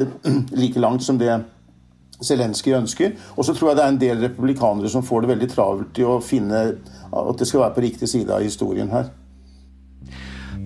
like 0.63 0.81
langt 0.81 1.05
som 1.05 1.21
det 1.21 1.37
Zelenskyj 2.25 2.73
ønsker. 2.77 3.13
Og 3.37 3.45
så 3.45 3.55
tror 3.55 3.71
jeg 3.71 3.79
det 3.79 3.85
er 3.85 3.93
en 3.93 4.01
del 4.01 4.25
republikanere 4.25 4.89
som 4.93 5.05
får 5.05 5.25
det 5.25 5.33
veldig 5.35 5.51
travelt 5.53 6.01
i 6.01 6.07
å 6.07 6.19
finne 6.25 6.63
at 7.13 7.39
det 7.39 7.49
skal 7.49 7.67
være 7.67 7.77
på 7.77 7.85
riktig 7.85 8.09
side 8.11 8.33
av 8.33 8.45
historien 8.45 8.91
her. 8.93 9.11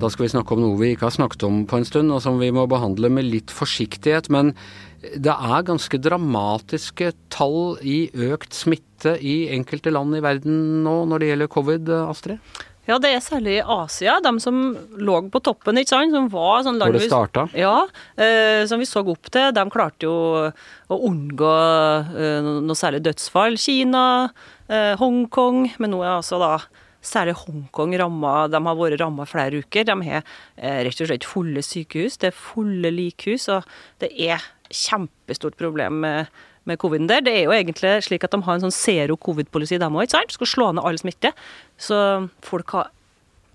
Da 0.00 0.08
skal 0.08 0.24
vi 0.24 0.32
snakke 0.32 0.56
om 0.56 0.62
noe 0.62 0.78
vi 0.80 0.94
ikke 0.94 1.08
har 1.08 1.12
snakket 1.12 1.44
om 1.44 1.64
på 1.68 1.76
en 1.76 1.84
stund, 1.84 2.12
og 2.14 2.22
som 2.24 2.38
vi 2.40 2.48
må 2.54 2.64
behandle 2.70 3.10
med 3.12 3.28
litt 3.28 3.52
forsiktighet. 3.52 4.30
Men 4.32 4.54
det 5.00 5.34
er 5.34 5.66
ganske 5.68 6.00
dramatiske 6.00 7.12
tall 7.32 7.76
i 7.84 8.08
økt 8.30 8.56
smitte 8.56 9.16
i 9.20 9.50
enkelte 9.52 9.92
land 9.92 10.16
i 10.16 10.24
verden 10.24 10.82
nå 10.84 11.02
når 11.10 11.22
det 11.22 11.30
gjelder 11.30 11.52
covid, 11.52 11.94
Astrid? 12.06 12.58
Ja, 12.88 12.96
det 12.98 13.12
er 13.12 13.20
særlig 13.22 13.58
i 13.58 13.62
Asia, 13.62 14.16
de 14.24 14.32
som 14.42 14.60
lå 14.98 15.18
på 15.30 15.42
toppen, 15.44 15.78
ikke 15.78 15.92
sant. 15.92 16.16
Som 16.16 16.30
var 16.32 16.64
sånn 16.66 16.80
land 16.80 16.90
Hvor 16.90 16.96
det 16.96 17.10
starta? 17.10 17.44
Ja, 17.54 17.76
eh, 18.16 18.64
som 18.66 18.80
vi 18.80 18.88
så 18.88 19.04
opp 19.04 19.28
til. 19.30 19.52
De 19.54 19.64
klarte 19.70 20.08
jo 20.08 20.14
å 20.90 20.98
unngå 21.10 21.54
eh, 22.16 22.48
noe 22.64 22.78
særlig 22.78 23.04
dødsfall. 23.04 23.60
Kina, 23.60 24.04
eh, 24.66 24.96
Hongkong, 24.98 25.66
men 25.78 25.94
nå 25.94 26.00
er 26.02 26.16
altså 26.16 26.40
da 26.40 26.54
særlig 27.02 27.36
Hongkong 27.40 27.96
ramma. 28.00 28.34
De 28.52 28.60
har 28.66 28.78
vært 28.78 29.00
ramma 29.00 29.26
flere 29.28 29.62
uker. 29.64 29.88
De 29.88 29.96
har 30.10 30.22
eh, 30.56 30.82
rett 30.86 31.02
og 31.02 31.10
slett 31.10 31.26
fulle 31.28 31.64
sykehus, 31.64 32.20
det 32.20 32.30
er 32.30 32.38
fulle 32.38 32.92
likhus, 32.94 33.48
og 33.52 33.66
det 34.02 34.12
er 34.28 34.44
kjempestort 34.70 35.58
problem 35.58 36.02
med 36.04 36.30
med 36.68 36.78
coviden 36.78 37.08
der. 37.08 37.24
Det 37.24 37.32
er 37.34 37.44
jo 37.48 37.54
egentlig 37.56 37.96
slik 38.04 38.24
at 38.26 38.34
de 38.34 38.42
har 38.44 38.58
en 38.58 38.66
sånn 38.66 38.74
zero 38.74 39.16
covid-policy, 39.20 39.78
de 39.80 39.88
òg, 39.88 40.04
ikke 40.04 40.16
sant? 40.18 40.34
Skal 40.36 40.50
slå 40.50 40.70
ned 40.76 40.84
all 40.86 40.98
smitte. 41.00 41.32
Så 41.80 41.96
folk 42.46 42.76
har 42.76 42.90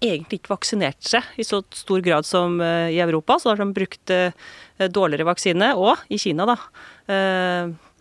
egentlig 0.03 0.41
ikke 0.41 0.55
vaksinert 0.55 1.05
seg 1.05 1.39
i 1.39 1.45
så 1.47 1.61
stor 1.75 2.03
grad 2.05 2.27
som 2.27 2.59
eh, 2.63 2.91
i 2.95 3.01
Europa. 3.03 3.37
Så 3.39 3.53
har 3.53 3.61
de 3.61 3.69
brukt 3.77 4.13
eh, 4.13 4.35
dårligere 4.91 5.29
vaksine, 5.29 5.73
og 5.79 6.01
i 6.09 6.19
Kina, 6.21 6.49
da. 6.49 6.57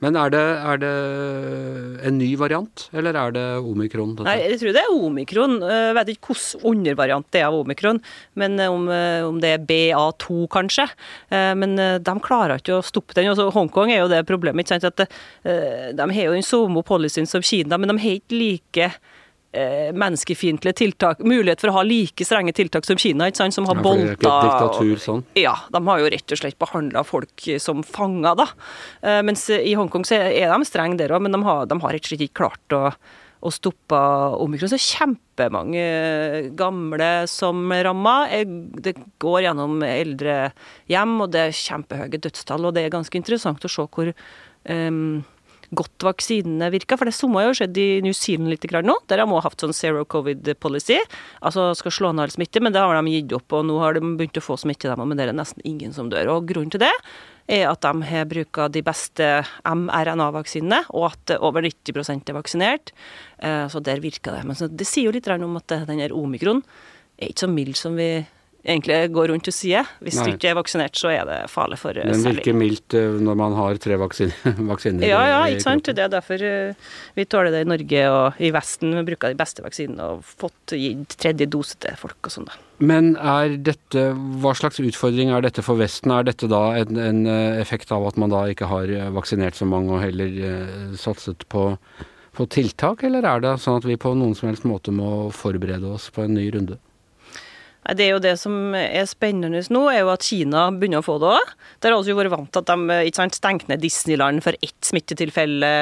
Eh, 0.05 0.11
men 0.11 0.19
er 0.21 0.33
det, 0.35 0.43
er 0.43 0.81
det, 0.83 0.93
en 2.05 2.19
ny 2.19 2.31
variant, 2.37 2.87
eller 2.93 3.17
er 3.17 3.35
det 3.35 3.45
omikron? 3.65 4.15
Dette? 4.19 4.29
Nei, 4.29 4.37
Jeg 4.45 4.61
tror 4.61 4.77
det 4.77 4.83
er 4.83 4.93
omikron. 4.93 5.57
Jeg 5.65 5.97
vet 5.99 6.13
ikke 6.13 6.35
hvilken 6.35 6.69
undervariant 6.75 7.29
det 7.33 7.41
er 7.41 7.49
av 7.49 7.59
omikron, 7.63 8.01
men 8.35 8.61
om, 8.67 8.87
om, 9.31 9.41
det 9.41 9.55
er 9.55 9.67
BA2 9.69 10.47
kanskje. 10.53 10.87
Men 11.31 11.77
de 11.77 12.15
klarer 12.25 12.61
ikke 12.61 12.79
å 12.79 12.85
stoppe 12.85 13.17
den. 13.17 13.31
Også 13.33 13.49
Hongkong 13.55 13.93
er 13.93 14.03
jo 14.03 14.13
det 14.13 14.25
problemet. 14.29 14.65
ikke 14.65 14.77
sant? 14.77 15.01
At 15.05 15.97
De 15.97 16.09
har 16.17 16.29
jo 16.29 16.37
den 16.37 16.47
samme 16.47 16.85
policyen 16.87 17.29
som 17.29 17.45
Kina, 17.45 17.79
men 17.79 17.93
de 17.93 17.99
har 18.03 18.21
ikke 18.21 18.39
like 18.39 18.91
eh, 19.55 19.91
menneskefiendtlige 19.97 20.79
tiltak 20.83 21.23
Mulighet 21.25 21.63
for 21.63 21.73
å 21.73 21.79
ha 21.79 21.85
like 21.87 22.27
strenge 22.27 22.55
tiltak 22.57 22.87
som 22.87 22.99
Kina, 23.01 23.31
ikke 23.31 23.43
sant, 23.45 23.57
som 23.57 23.69
har 23.71 23.81
ja, 23.81 23.85
bolta 23.87 24.69
sånn. 25.01 25.25
Ja, 25.39 25.57
de 25.73 25.83
har 25.89 26.03
jo 26.03 26.13
rett 26.13 26.37
og 26.37 26.41
slett 26.41 26.61
behandla 26.61 27.05
folk 27.07 27.49
som 27.63 27.85
fanger, 27.87 28.39
da. 28.43 28.49
Eh, 29.03 29.21
mens 29.27 29.47
i 29.55 29.77
Hongkong 29.79 30.07
så 30.09 30.21
er 30.29 30.51
de 30.53 30.69
strenge 30.69 30.99
der 31.01 31.15
òg, 31.15 31.25
men 31.25 31.37
de 31.37 31.43
har, 31.47 31.69
de 31.71 31.79
har, 31.81 31.95
rett 31.95 32.07
og 32.07 32.13
slett 32.13 32.27
ikke 32.29 32.43
klart 32.45 32.77
å 32.77 32.89
og 33.45 33.53
stoppa 33.53 34.01
omikron. 34.41 34.71
Så 34.73 34.81
kjempemange 34.81 35.85
gamle 36.57 37.11
som 37.29 37.69
ramma. 37.69 38.17
Det 38.81 38.95
går 39.21 39.45
gjennom 39.45 39.85
eldrehjem, 39.85 41.15
og 41.21 41.35
det 41.35 41.43
er 41.43 41.59
kjempehøye 41.59 42.23
dødstall. 42.25 42.65
Og 42.65 42.75
det 42.77 42.87
er 42.87 42.95
ganske 42.95 43.21
interessant 43.21 43.65
å 43.65 43.73
se 43.73 43.85
hvor 43.85 44.15
um, 44.15 45.21
godt 45.79 46.07
vaksinene 46.07 46.71
virker. 46.75 46.99
For 47.01 47.09
det 47.09 47.17
samme 47.17 47.41
har 47.41 47.51
jo 47.51 47.59
skjedd 47.61 47.79
i 47.81 47.89
New 48.05 48.15
Zealand 48.17 48.53
litt 48.53 48.67
nå. 48.85 48.97
Der 49.11 49.23
har 49.23 49.29
de 49.31 49.43
hatt 49.45 49.65
sånn 49.65 49.77
zero 49.77 50.05
covid 50.05 50.49
policy. 50.63 50.99
Altså 51.45 51.73
skal 51.79 51.95
slå 51.95 52.13
ned 52.13 52.27
all 52.27 52.35
smitte, 52.35 52.63
men 52.65 52.75
det 52.75 52.83
har 52.83 52.97
de 52.97 53.15
gitt 53.15 53.35
opp. 53.37 53.53
Og 53.53 53.67
nå 53.69 53.79
har 53.83 53.97
de 53.97 54.03
begynt 54.05 54.41
å 54.41 54.45
få 54.45 54.59
smitte, 54.61 54.91
dem, 54.91 55.05
men 55.09 55.19
det 55.19 55.29
er 55.29 55.37
nesten 55.37 55.65
ingen 55.69 55.95
som 55.97 56.11
dør. 56.13 56.37
Og 56.37 56.49
grunnen 56.51 56.73
til 56.75 56.85
det 56.85 56.93
er 57.51 57.67
at 57.69 57.85
de 57.85 58.09
har 58.09 58.29
bruka 58.29 58.71
de 58.73 58.81
beste 58.85 59.27
mRNA-vaksinene, 59.69 60.87
og 60.97 61.11
at 61.11 61.35
over 61.41 61.67
90% 61.67 62.31
er 62.31 62.39
vaksinert. 62.39 62.95
Eh, 63.39 63.67
så 63.69 63.83
der 63.85 64.01
virker 64.05 64.39
det. 64.39 64.45
Men 64.49 64.77
det 64.79 64.89
sier 64.89 65.11
jo 65.11 65.17
litt 65.17 65.29
om 65.35 65.61
at 65.61 65.77
denne 65.89 66.09
omikron 66.17 66.65
er 67.19 67.31
ikke 67.31 67.45
så 67.45 67.51
mild 67.53 67.77
som 67.79 67.99
vi 67.99 68.25
egentlig 68.65 68.99
går 69.13 69.29
rundt 69.31 69.49
og 69.51 69.55
sier. 69.55 69.89
Hvis 70.05 70.17
Nei. 70.19 70.25
du 70.27 70.37
ikke 70.39 70.51
er 70.51 70.57
vaksinert, 70.59 70.97
så 70.97 71.11
er 71.13 71.27
det 71.29 71.39
farlig 71.53 71.79
for 71.81 71.97
Men 71.99 72.17
særlig. 72.17 72.41
virker 72.41 72.57
mildt 72.57 72.97
eh, 72.97 73.17
når 73.27 73.39
man 73.39 73.57
har 73.59 73.81
tre 73.83 73.99
vaksiner? 74.05 74.55
vaksiner 74.71 75.07
ja, 75.09 75.21
ja, 75.29 75.41
ikke 75.53 75.67
sant. 75.67 75.91
Det 75.91 76.05
er 76.05 76.13
derfor 76.13 76.45
eh, 76.49 76.87
vi 77.19 77.27
tåler 77.29 77.53
det 77.55 77.65
i 77.65 77.71
Norge 77.75 78.05
og 78.13 78.41
i 78.41 78.53
Vesten. 78.55 78.95
Vi 78.97 79.05
bruker 79.11 79.35
de 79.35 79.41
beste 79.41 79.65
vaksinene 79.65 80.09
og 80.15 80.25
fått 80.25 80.77
gitt 80.79 81.19
tredje 81.21 81.49
dose 81.53 81.77
til 81.85 81.99
folk 82.01 82.31
og 82.31 82.35
sånn, 82.35 82.49
da. 82.49 82.57
Men 82.85 83.13
er 83.21 83.55
dette, 83.63 84.09
hva 84.43 84.55
slags 84.59 84.81
utfordring 84.83 85.31
er 85.31 85.45
dette 85.45 85.63
for 85.63 85.79
Vesten? 85.79 86.11
Er 86.11 86.27
dette 86.27 86.49
da 86.51 86.65
en, 86.81 86.99
en 86.99 87.23
eh, 87.31 87.61
effekt 87.61 87.93
av 87.95 88.09
at 88.09 88.19
man 88.21 88.33
da 88.33 88.47
ikke 88.51 88.71
har 88.73 88.91
vaksinert 89.15 89.61
så 89.61 89.69
mange 89.69 89.93
og 89.95 90.03
heller 90.03 90.97
satset 90.99 91.45
på, 91.53 91.69
på 92.35 92.49
tiltak, 92.51 93.05
eller 93.07 93.29
er 93.29 93.45
det 93.45 93.55
sånn 93.63 93.79
at 93.79 93.87
vi 93.87 94.01
på 94.01 94.17
noen 94.17 94.35
som 94.39 94.49
helst 94.49 94.65
måte 94.67 94.95
må 94.95 95.29
forberede 95.37 95.93
oss 95.95 96.09
på 96.15 96.25
en 96.25 96.35
ny 96.41 96.49
runde? 96.57 96.81
Det 97.93 98.07
er 98.07 98.15
jo 98.15 98.21
det 98.23 98.33
som 98.41 98.73
er 98.79 99.05
spennende 99.05 99.61
nå, 99.75 99.83
er 99.93 100.01
jo 100.01 100.13
at 100.15 100.25
Kina 100.25 100.71
begynner 100.73 101.03
å 101.03 101.05
få 101.05 101.19
det 101.21 101.29
òg. 101.37 101.51
Der 101.85 101.93
har 101.93 102.07
vi 102.07 102.15
vært 102.17 102.33
vant 102.33 102.49
til 102.55 102.63
at 102.63 102.71
de 102.71 102.97
ikke 103.11 103.21
sant, 103.21 103.37
stengte 103.37 103.69
ned 103.69 103.83
Disneyland 103.83 104.41
for 104.45 104.57
ett 104.65 104.89
smittetilfelle, 104.89 105.73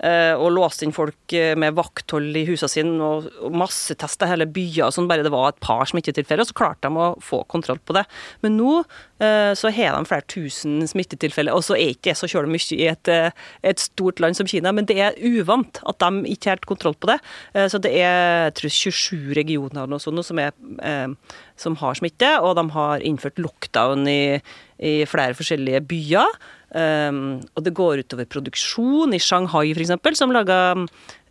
eh, 0.00 0.32
og 0.32 0.54
låste 0.56 0.86
inn 0.86 0.96
folk 0.96 1.34
eh, 1.36 1.52
med 1.58 1.76
vakthold 1.76 2.38
i 2.40 2.46
husene 2.48 2.72
sine 2.72 2.94
og, 3.04 3.28
og 3.44 3.58
massetesta 3.60 4.30
hele 4.30 4.46
byer 4.48 4.94
sånn 4.94 5.10
bare 5.10 5.26
det 5.26 5.34
var 5.34 5.52
et 5.52 5.60
par 5.60 5.84
smittetilfeller. 5.90 6.48
Så 6.48 6.56
klarte 6.56 6.88
de 6.88 6.96
å 6.96 7.10
få 7.20 7.42
kontroll 7.52 7.82
på 7.84 7.98
det. 7.98 8.06
Men 8.46 8.56
nå 8.56 8.78
eh, 9.20 9.52
så 9.58 9.74
har 9.76 9.98
de 9.98 10.08
flere 10.08 10.28
tusen 10.32 10.80
smittetilfeller, 10.88 11.52
og 11.52 11.66
så 11.68 11.76
er 11.76 11.92
ikke 11.92 12.14
det 12.14 12.18
så 12.22 12.32
kjølig 12.32 12.56
mye 12.56 12.80
i 12.80 12.88
et, 12.88 13.12
et, 13.60 13.82
stort 13.82 14.24
land 14.24 14.38
som 14.38 14.48
Kina, 14.48 14.72
men 14.72 14.88
det 14.88 14.96
er 15.04 15.20
uvant 15.20 15.82
at 15.84 16.00
de 16.00 16.32
ikke 16.32 16.48
har 16.48 16.56
helt 16.56 16.68
kontroll 16.70 16.96
på 16.96 17.10
det. 17.10 17.18
Så 17.68 17.80
det 17.82 17.92
er 17.98 18.48
jeg 18.48 18.54
tror, 18.58 18.74
27 18.78 19.32
regioner 19.36 19.96
og 19.96 20.00
sånt, 20.02 20.24
som 20.26 20.40
er 20.40 20.52
som 21.60 21.76
har 21.80 21.98
smitte, 21.98 22.34
og 22.40 22.56
de 22.58 22.66
har 22.74 23.04
innført 23.06 23.40
lockdown 23.42 24.06
i, 24.10 24.40
i 24.82 24.94
flere 25.08 25.36
forskjellige 25.38 25.84
byer. 25.90 26.38
Um, 26.72 27.42
og 27.52 27.66
det 27.66 27.74
går 27.76 28.00
utover 28.00 28.28
produksjon. 28.32 29.12
I 29.12 29.20
Shanghai 29.20 29.74
f.eks., 29.76 30.16
som 30.18 30.32
lager 30.32 30.86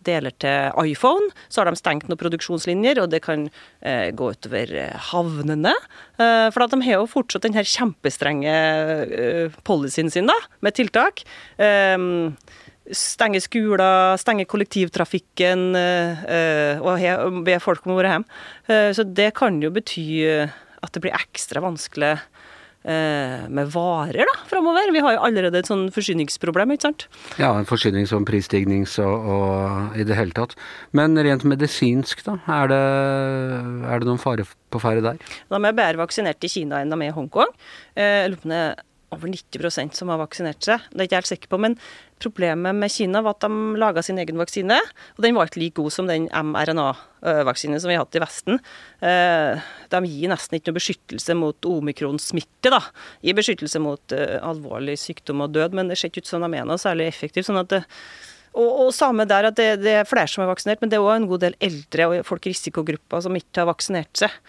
deler 0.06 0.34
til 0.42 0.74
iPhone, 0.92 1.30
så 1.50 1.62
har 1.62 1.70
de 1.70 1.80
stengt 1.80 2.10
noen 2.10 2.20
produksjonslinjer, 2.20 3.02
og 3.04 3.12
det 3.14 3.22
kan 3.26 3.48
eh, 3.86 4.10
gå 4.18 4.32
utover 4.34 4.74
eh, 4.84 5.10
havnene. 5.12 5.76
Eh, 6.18 6.48
for 6.54 6.66
de 6.72 6.82
har 6.88 7.00
jo 7.00 7.10
fortsatt 7.12 7.46
den 7.46 7.58
her 7.58 7.68
kjempestrenge 7.68 8.56
eh, 9.06 9.60
policyen 9.68 10.12
sin 10.14 10.30
da, 10.32 10.38
med 10.66 10.78
tiltak. 10.78 11.24
Um, 11.58 12.34
stenge 12.90 13.42
skoler, 13.44 14.18
stenge 14.22 14.48
kollektivtrafikken 14.50 15.72
uh, 15.78 16.82
og 16.82 17.42
be 17.46 17.58
folk 17.62 17.86
om 17.86 17.96
å 17.96 18.00
være 18.02 18.16
hjemme. 18.16 18.40
Uh, 18.70 18.90
så 18.98 19.06
det 19.06 19.32
kan 19.38 19.62
jo 19.62 19.74
bety 19.74 20.06
at 20.82 20.96
det 20.96 21.04
blir 21.04 21.18
ekstra 21.18 21.64
vanskelig 21.64 22.18
med 22.82 23.68
varer 23.70 24.26
da, 24.26 24.34
framover. 24.50 24.88
Vi 24.90 25.04
har 25.06 25.14
jo 25.14 25.20
allerede 25.28 25.60
et 25.62 25.68
sånn 25.70 25.84
forsyningsproblem, 25.94 26.72
ikke 26.74 26.88
sant? 26.88 27.04
Ja, 27.38 27.52
en 27.54 27.68
forsynings- 27.70 28.10
og 28.18 28.24
prisstignings 28.26 28.96
og, 29.04 29.28
og, 29.36 30.00
i 30.02 30.06
det 30.10 30.18
hele 30.18 30.34
tatt. 30.34 30.56
Men 30.98 31.14
rent 31.14 31.46
medisinsk, 31.46 32.24
da? 32.26 32.40
Er 32.50 32.72
det, 32.74 32.82
er 33.86 34.02
det 34.02 34.10
noen 34.10 34.24
fare 34.24 34.48
på 34.74 34.82
ferde 34.82 35.06
der? 35.06 35.22
De 35.22 35.60
er 35.62 35.78
bedre 35.78 36.02
vaksinert 36.02 36.42
i 36.42 36.50
Kina 36.50 36.82
enn 36.82 36.90
de 36.90 36.98
er 36.98 37.12
i 37.12 37.14
Hongkong. 37.14 37.54
Jeg 38.02 38.34
lurer 38.34 38.42
på 38.42 38.50
om 38.50 38.58
over 39.12 39.28
90% 39.28 39.98
som 39.98 40.12
har 40.12 40.22
vaksinert 40.22 40.64
seg. 40.64 40.88
Det 40.92 40.96
er 40.96 41.04
jeg 41.04 41.10
ikke 41.10 41.20
helt 41.20 41.32
sikker 41.32 41.52
på, 41.52 41.60
men 41.66 41.78
Problemet 42.22 42.78
med 42.78 42.92
Kina 42.94 43.24
var 43.26 43.36
at 43.36 43.46
de 43.46 43.80
laga 43.82 44.04
sin 44.06 44.20
egen 44.22 44.40
vaksine, 44.40 44.78
og 45.18 45.24
den 45.26 45.38
var 45.38 45.50
ikke 45.50 45.62
like 45.64 45.78
god 45.80 45.94
som 45.96 46.10
den 46.10 46.28
mRNA-vaksinen 46.30 47.82
som 47.82 47.92
vi 47.92 47.98
har 47.98 48.06
hatt 48.06 48.18
i 48.20 48.24
Vesten. 48.24 48.60
Eh, 49.02 49.72
de 49.92 50.02
gir 50.06 50.32
nesten 50.32 50.58
ikke 50.58 50.72
noe 50.72 50.80
beskyttelse 50.80 51.38
mot 51.38 51.70
omikronsmitte, 51.72 52.74
da. 52.74 52.84
Gir 53.26 53.38
beskyttelse 53.38 53.82
mot 53.84 54.16
uh, 54.16 54.38
alvorlig 54.46 55.00
sykdom 55.02 55.44
og 55.46 55.56
død, 55.56 55.78
men 55.78 55.90
det 55.90 55.98
ser 56.00 56.12
ikke 56.12 56.26
ut 56.26 56.30
som 56.30 56.46
de 56.46 56.52
er 56.60 56.68
noe 56.68 56.80
særlig 56.82 57.10
effektivt. 57.10 57.50
sånn 57.50 57.64
det, 57.72 57.84
og, 58.52 58.70
og 58.86 58.92
samme 58.96 59.26
der 59.30 59.48
at 59.48 59.58
det, 59.60 59.70
det, 59.84 59.96
er 60.02 60.08
flere 60.10 60.30
som 60.30 60.44
er 60.44 60.52
vaksinert, 60.52 60.82
men 60.84 60.92
det 60.92 61.00
er 61.00 61.06
òg 61.06 61.16
en 61.16 61.30
god 61.30 61.46
del 61.46 61.58
eldre 61.64 62.10
og 62.10 62.28
folk 62.28 62.48
i 62.48 62.54
risikogrupper 62.54 63.24
som 63.24 63.38
ikke 63.38 63.64
har 63.64 63.70
vaksinert 63.72 64.26
seg. 64.26 64.40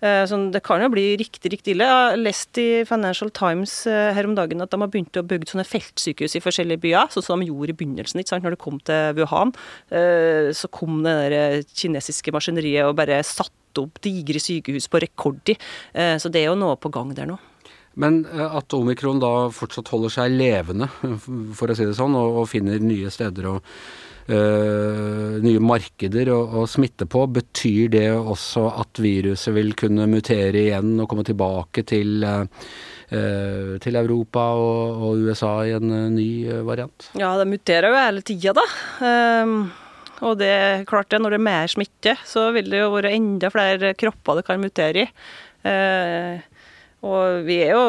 Eh, 0.00 0.22
så 0.28 0.38
det 0.52 0.62
kan 0.64 0.80
jo 0.82 0.90
bli 0.92 1.04
riktig 1.20 1.52
riktig 1.52 1.74
ille. 1.74 1.86
Jeg 1.86 1.98
har 1.98 2.20
lest 2.20 2.60
i 2.60 2.68
Financial 2.88 3.30
Times 3.36 3.74
eh, 3.90 4.10
her 4.16 4.28
om 4.28 4.36
dagen 4.38 4.64
at 4.64 4.72
de 4.72 4.80
har 4.80 4.92
begynt 4.92 5.20
å 5.20 5.26
bygge 5.26 5.52
sånne 5.52 5.66
feltsykehus 5.68 6.38
i 6.38 6.44
forskjellige 6.44 6.82
byer, 6.86 7.12
sånn 7.12 7.26
som 7.26 7.44
de 7.44 7.50
gjorde 7.50 7.74
i 7.74 7.78
begynnelsen. 7.82 8.22
ikke 8.22 8.34
sant? 8.34 8.46
Når 8.46 8.56
det 8.56 8.62
kom 8.64 8.80
til 8.88 9.20
Wuhan, 9.20 9.52
eh, 9.92 10.50
så 10.56 10.70
kom 10.72 11.02
det 11.04 11.16
der 11.34 11.68
kinesiske 11.68 12.32
maskineriet 12.34 12.88
og 12.88 12.96
bare 13.00 13.20
satte 13.26 13.84
opp 13.84 14.00
digre 14.02 14.40
sykehus 14.42 14.88
på 14.90 14.98
rekordtid. 15.04 15.60
Så 15.94 16.26
det 16.32 16.40
er 16.40 16.48
jo 16.48 16.58
noe 16.58 16.74
på 16.80 16.90
gang 16.90 17.12
der 17.14 17.28
nå. 17.30 17.36
Men 18.02 18.24
at 18.26 18.74
omikron 18.74 19.20
da 19.22 19.46
fortsatt 19.54 19.92
holder 19.94 20.10
seg 20.10 20.34
levende, 20.34 20.88
for 21.58 21.70
å 21.70 21.76
si 21.78 21.86
det 21.86 21.94
sånn, 21.98 22.16
og, 22.18 22.42
finner 22.50 22.82
nye 22.82 23.12
steder 23.14 23.46
å 23.46 23.54
øh, 24.30 25.40
nye 25.44 25.62
markeder 25.62 26.30
å, 26.34 26.38
å, 26.60 26.66
smitte 26.70 27.08
på. 27.10 27.26
Betyr 27.34 27.90
det 27.94 28.06
også 28.14 28.68
at 28.82 29.02
viruset 29.02 29.54
vil 29.56 29.74
kunne 29.78 30.08
mutere 30.10 30.66
igjen 30.66 30.94
og 30.98 31.10
komme 31.10 31.26
tilbake 31.26 31.84
til 31.88 32.24
øh, 32.26 32.46
til 33.10 33.96
Europa 33.98 34.44
og, 34.54 35.00
og, 35.02 35.22
USA 35.26 35.56
i 35.66 35.72
en 35.74 35.90
ny 36.14 36.30
variant? 36.62 37.08
Ja, 37.18 37.32
det 37.40 37.48
muterer 37.50 37.90
jo 37.90 37.98
hele 37.98 38.22
tida, 38.22 38.54
da. 38.54 38.66
Um, 39.02 39.56
og 40.22 40.36
det 40.38 40.50
er 40.52 40.84
klart 40.86 41.10
det, 41.10 41.18
når 41.18 41.34
det 41.34 41.40
er 41.40 41.48
mer 41.48 41.72
smitte, 41.72 42.14
så 42.28 42.52
vil 42.54 42.70
det 42.70 42.84
jo 42.84 42.92
være 42.94 43.10
enda 43.16 43.50
flere 43.50 43.96
kropper 43.98 44.38
det 44.38 44.46
kan 44.46 44.62
mutere 44.62 45.08
i. 45.08 45.10
Uh, 45.66 46.38
og 47.00 47.46
vi 47.46 47.56
er 47.64 47.70
jo, 47.72 47.84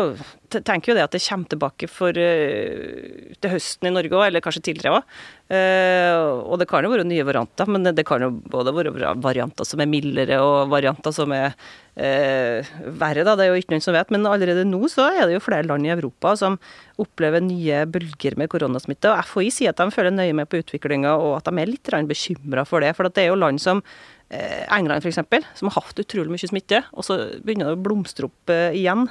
tenker 0.63 0.91
jo 0.91 0.95
det 0.95 1.03
at 1.03 1.11
det 1.11 1.19
kommer 1.25 1.49
tilbake 1.51 1.87
for, 1.91 2.15
uh, 2.15 3.31
til 3.43 3.51
høsten 3.51 3.89
i 3.89 3.91
Norge 3.91 4.15
òg, 4.15 4.23
eller 4.29 4.43
kanskje 4.43 4.63
tidligere 4.69 5.01
òg. 5.01 5.17
Uh, 5.51 6.47
og 6.47 6.61
det 6.61 6.69
kan 6.71 6.85
jo 6.87 6.93
være 6.93 7.03
nye 7.09 7.25
varianter, 7.27 7.67
men 7.67 7.89
det 7.91 8.05
kan 8.07 8.23
jo 8.23 8.29
både 8.53 8.71
være 8.71 9.11
varianter 9.19 9.67
som 9.67 9.83
er 9.83 9.89
mildere 9.91 10.37
og 10.39 10.71
varianter 10.71 11.11
som 11.15 11.35
er 11.35 11.51
uh, 11.51 12.71
verre, 13.01 13.25
da. 13.27 13.35
Det 13.35 13.49
er 13.49 13.51
jo 13.51 13.59
ikke 13.59 13.75
noen 13.75 13.83
som 13.83 13.99
vet. 13.99 14.15
Men 14.15 14.29
allerede 14.31 14.63
nå 14.69 14.79
så 14.93 15.09
er 15.11 15.25
det 15.25 15.35
jo 15.35 15.43
flere 15.43 15.67
land 15.67 15.89
i 15.89 15.91
Europa 15.91 16.37
som 16.39 16.55
opplever 17.01 17.43
nye 17.43 17.83
bølger 17.91 18.39
med 18.39 18.47
koronasmitte. 18.53 19.11
Og 19.11 19.27
FHI 19.27 19.51
sier 19.57 19.75
at 19.75 19.83
de 19.83 19.91
følger 19.91 20.15
nøye 20.15 20.39
med 20.39 20.47
på 20.47 20.63
utviklinga, 20.63 21.17
og 21.19 21.41
at 21.41 21.51
de 21.51 21.59
er 21.59 21.75
litt 21.75 21.93
bekymra 22.07 22.63
for 22.63 22.79
det. 22.79 22.95
For 22.95 23.11
det 23.11 23.25
er 23.25 23.33
jo 23.33 23.39
land 23.43 23.59
som 23.59 23.83
Eh, 24.31 24.63
England 24.71 25.03
f.eks., 25.03 25.19
som 25.59 25.67
har 25.67 25.75
hatt 25.75 25.99
utrolig 25.99 26.31
mye 26.31 26.47
smitte, 26.47 26.85
og 26.95 27.03
så 27.03 27.17
begynner 27.43 27.67
det 27.67 27.75
å 27.75 27.83
blomstre 27.83 28.29
opp 28.29 28.53
eh, 28.53 28.77
igjen. 28.79 29.09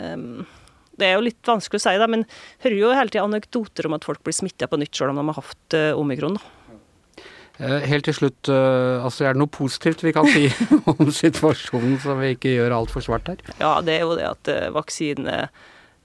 Um, 0.00 0.46
det 0.96 1.08
er 1.10 1.18
jo 1.18 1.26
litt 1.26 1.50
vanskelig 1.50 1.82
å 1.82 1.84
si, 1.84 1.92
da, 2.00 2.08
men 2.08 2.24
hører 2.64 2.78
jo 2.78 2.92
hele 2.96 3.12
tida 3.12 3.26
anekdoter 3.26 3.90
om 3.90 3.96
at 3.98 4.06
folk 4.08 4.22
blir 4.24 4.36
smitta 4.36 4.70
på 4.70 4.78
nytt, 4.80 4.94
selv 4.96 5.12
om 5.12 5.20
de 5.20 5.26
har 5.28 5.40
hatt 5.42 5.76
eh, 5.76 5.90
omikron. 5.98 6.38
da. 6.38 6.60
Helt 7.86 8.08
til 8.08 8.16
slutt, 8.16 8.48
altså 8.50 9.28
er 9.28 9.36
det 9.36 9.38
noe 9.38 9.52
positivt 9.52 10.00
vi 10.02 10.10
kan 10.16 10.26
si 10.26 10.48
om 10.90 11.12
situasjonen, 11.14 12.00
så 12.02 12.16
vi 12.18 12.32
ikke 12.34 12.50
gjør 12.56 12.74
altfor 12.80 13.04
svart 13.04 13.28
her? 13.30 13.44
Ja, 13.60 13.76
det 13.84 13.94
er 13.94 14.02
jo 14.02 14.16
det 14.18 14.26
at 14.26 14.50
vaksine 14.74 15.36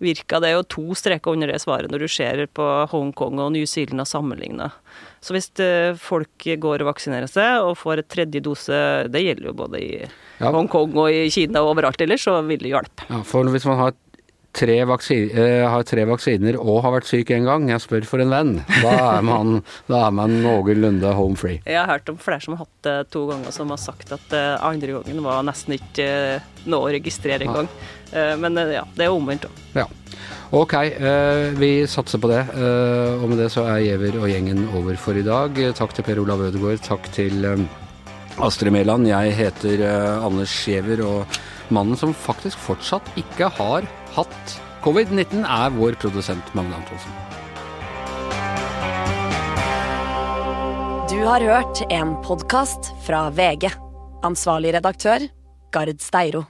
virka. 0.03 0.39
Det 0.41 0.53
jo 0.53 0.65
to 0.68 0.98
streker 0.98 1.36
under 1.36 1.51
det 1.51 1.60
svaret 1.63 1.91
når 1.91 2.06
du 2.06 2.10
ser 2.12 2.46
på 2.56 2.65
Hongkong 2.91 3.39
og 3.44 3.53
New 3.56 3.68
Zealand 3.70 4.08
sammenligna. 4.10 4.72
Så 5.24 5.36
hvis 5.36 5.50
eh, 5.63 5.96
folk 6.00 6.48
går 6.63 6.84
og 6.84 6.91
vaksinerer 6.94 7.29
seg 7.29 7.65
og 7.65 7.77
får 7.79 8.03
et 8.03 8.12
tredje 8.12 8.44
dose, 8.44 8.82
det 9.12 9.24
gjelder 9.25 9.51
jo 9.51 9.56
både 9.63 9.82
i 9.84 9.91
ja. 10.00 10.51
Hongkong 10.51 10.96
og 10.96 11.12
i 11.12 11.27
Kina 11.34 11.63
og 11.63 11.75
overalt 11.75 12.01
ellers, 12.06 12.24
så 12.27 12.39
vil 12.48 12.62
det 12.63 12.74
hjelpe. 12.74 13.10
Ja, 13.12 13.24
for 13.27 13.48
hvis 13.51 13.68
man 13.68 13.82
har 13.82 13.98
tre, 14.56 14.77
vaksiner, 14.88 15.36
uh, 15.36 15.68
har 15.72 15.86
tre 15.88 16.06
vaksiner 16.10 16.58
og 16.60 16.82
har 16.86 16.96
vært 16.98 17.10
syk 17.10 17.32
en 17.36 17.48
gang, 17.48 17.68
jeg 17.72 17.84
spør 17.84 18.08
for 18.10 18.24
en 18.24 18.34
venn, 18.34 18.53
da 18.82 18.96
er 19.20 19.25
man, 19.25 19.60
da 19.89 20.06
er 20.08 20.15
man 20.15 20.39
noenlunde 20.44 21.13
home 21.18 21.38
free. 21.39 21.62
Jeg 21.65 21.79
har 21.79 21.89
hørt 21.91 22.10
om 22.12 22.20
flere 22.22 22.44
som 22.44 22.56
har 22.56 22.65
hatt 22.65 22.88
det 22.88 22.98
to 23.13 23.25
ganger, 23.29 23.53
som 23.56 23.74
har 23.74 23.82
sagt 23.82 24.13
at 24.15 24.36
uh, 24.36 24.58
andre 24.65 25.00
gangen 25.00 25.24
var 25.25 25.46
nesten 25.48 25.77
ikke 25.77 26.10
uh, 26.39 26.51
noe 26.70 26.89
å 26.89 26.94
registrere 26.98 27.46
engang. 27.48 27.70
Ja. 28.10 28.34
Men 28.41 28.58
ja, 28.58 28.82
det 28.98 29.06
er 29.06 29.13
omvendt 29.13 29.44
òg. 29.46 29.58
Ja. 29.75 29.84
Ok, 30.58 30.74
vi 31.62 31.70
satser 31.86 32.18
på 32.18 32.32
det. 32.32 32.39
og 33.22 33.27
med 33.29 33.38
det 33.38 33.51
så 33.53 33.68
er 33.70 33.84
Giæver 33.84 34.18
og 34.18 34.25
gjengen 34.32 34.63
over 34.79 34.98
for 34.98 35.13
i 35.13 35.22
dag. 35.22 35.62
Takk 35.77 35.94
til 35.94 36.08
Per 36.08 36.24
Olav 36.24 36.41
Ødegaard. 36.48 36.82
Takk 36.88 37.06
til 37.13 37.46
Astrid 38.41 38.74
Mæland. 38.74 39.06
Jeg 39.12 39.38
heter 39.38 39.86
Anders 40.25 40.58
Giæver, 40.65 41.06
og 41.06 41.39
mannen 41.70 42.01
som 42.01 42.18
faktisk 42.18 42.58
fortsatt 42.65 43.13
ikke 43.22 43.51
har 43.60 43.86
hatt 44.19 44.59
covid-19, 44.83 45.43
er 45.43 45.75
vår 45.75 45.97
produsent 46.01 46.53
Magne 46.57 46.77
Antonsen. 46.79 47.11
Du 51.09 51.19
har 51.25 51.43
hørt 51.43 51.81
en 51.91 52.15
podkast 52.23 52.93
fra 53.07 53.27
VG. 53.35 53.71
Ansvarlig 54.23 54.75
redaktør, 54.77 55.25
Gard 55.73 55.99
Steiro. 56.03 56.45